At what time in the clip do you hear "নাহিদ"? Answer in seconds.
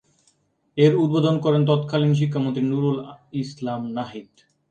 3.95-4.29